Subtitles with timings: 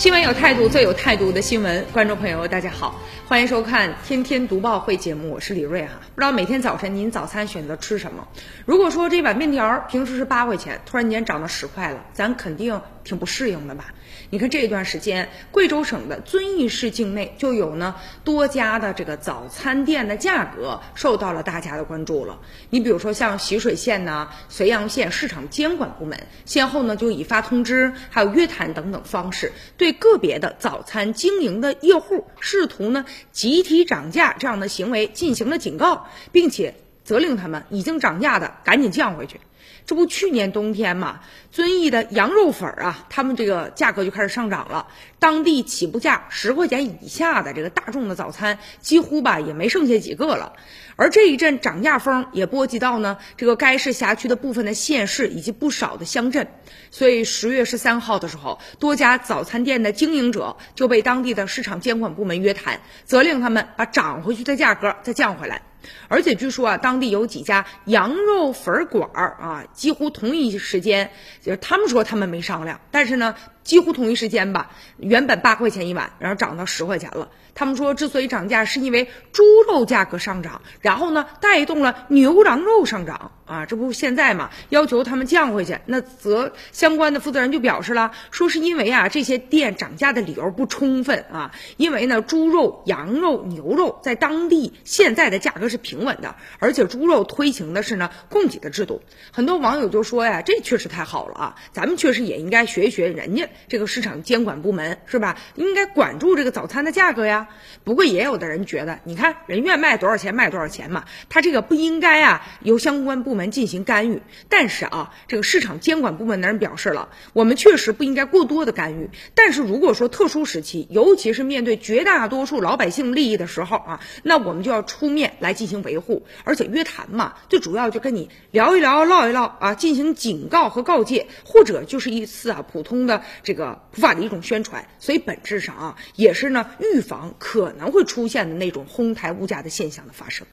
[0.00, 1.84] 新闻有态度，最有态度的新闻。
[1.92, 6.00] 观众朋友，大家好，欢迎收看《天天读报会》节目，我是李瑞哈。
[6.14, 8.26] 不知道每天早晨您早餐选择吃什么？
[8.64, 13.92] 如果说这碗面条平时是八块钱，突然间涨到十块了，咱肯定挺不适应的吧？
[14.30, 22.38] 你看这一段时间，贵州省的遵义市境内就有呢多家的这个早餐店的价格受到了大家的关注了。
[22.70, 29.89] 你比如说像习水县呢、绥阳县市场监管部门先后呢就以发通知、还有约谈等等方式对。
[29.92, 36.74] 个别的早餐经营的业户试图呢集体涨价这样的行为进行了警告，并且
[37.10, 39.40] 责令他们已经涨价的赶紧降回去。
[39.84, 41.18] 这不去年冬天嘛，
[41.50, 44.86] 遵义的羊肉粉啊，他们这个价格就开始上涨了。
[45.18, 50.52] 当地起步价十块钱以下的这个大众的早餐，几乎吧也没剩下几个了。
[50.94, 56.46] 而这一阵涨价风也波及到呢这个该市辖区的部分的县市以及不少的乡镇。
[56.92, 65.62] 所以十月十三号的时候，多家早餐店的经营者就被当地的市场监管部门约谈，责令他们把涨回去的价格再降回来。
[66.08, 71.10] 而且据说啊，当地有几家羊肉粉馆儿啊，几乎同一时间，
[71.42, 73.34] 就是他们说他们没商量，但是呢。
[73.62, 77.30] 几乎同一时间吧，原本八块钱一碗，然后涨到十块钱了。
[77.52, 83.66] 他们说，之所以涨价，是因为猪肉价格上涨，然后呢，带动了牛羊肉上涨啊。
[83.66, 85.78] 这不现在嘛，要求他们降回去。
[85.84, 91.52] 那则相关的负责人就表示了，说是因为啊，这些店涨价的理由不充分啊。
[91.76, 99.02] 因为呢，猪肉、羊肉、牛肉在当地现在的价格是平稳的，而且猪肉推行的是呢供给的制度。
[99.32, 103.49] 很多网友就说呀，这确实太好了啊，咱们确实也应该学一学人家。
[103.68, 105.38] 这个市场监管部门是吧？
[105.54, 107.48] 应该管住这个早餐的价格呀。
[107.84, 114.22] 不过也有的人觉得，你看人愿卖多少钱卖多少钱嘛，他这个不应该啊由相关部门进行干预。
[114.48, 119.10] 但是啊，这个市场监管部门的人表示了，我们确实不应该过多的干预。
[119.34, 126.26] 但是如果说特殊时期，尤其是面对绝大多数老百姓利益的时候啊，那我们就要出面来进行维护。
[126.44, 133.22] 而且约谈嘛，最主要就跟你聊一聊、唠一唠啊，进行警告和告诫，或者就是一次啊普通的。
[133.42, 140.46] 这个普法的一种宣传，所以本质上啊，也是呢预防可能会出现的那种哄抬物价的现象的发生。